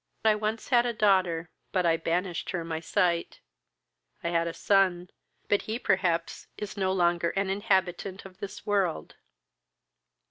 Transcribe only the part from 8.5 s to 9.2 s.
world."